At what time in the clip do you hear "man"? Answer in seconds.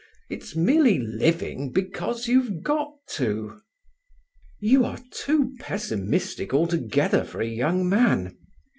7.87-8.35